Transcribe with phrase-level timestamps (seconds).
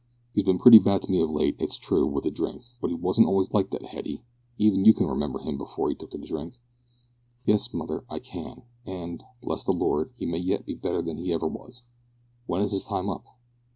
[0.33, 2.95] He's bin pretty bad to me of late, it's true, wi' that drink, but he
[2.95, 4.23] wasn't always like that, Hetty;
[4.57, 6.55] even you can remember him before he took to the drink."
[7.45, 11.31] "Yes, mother, I can, and, bless the Lord, he may yet be better than he
[11.31, 11.83] ever was.
[12.47, 13.25] When is his time up?"